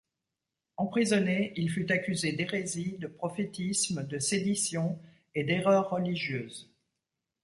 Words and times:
Emprisonné, 0.77 1.53
il 1.57 1.69
fut 1.69 1.91
accusé 1.91 2.31
d’hérésie, 2.31 2.97
de 2.97 3.05
prophétisme, 3.05 4.01
de 4.03 4.17
sédition 4.17 4.99
et 5.35 5.43
d’erreur 5.43 5.91
religieuse. 5.91 6.73